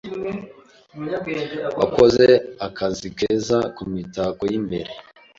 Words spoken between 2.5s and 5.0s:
akazi keza kumitako yimbere.